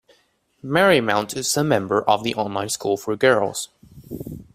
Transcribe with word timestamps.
Marymount 0.63 1.37
is 1.37 1.55
a 1.55 1.63
member 1.63 2.01
of 2.09 2.23
the 2.23 2.33
Online 2.33 2.69
School 2.69 2.97
for 2.97 3.15
Girls. 3.15 3.69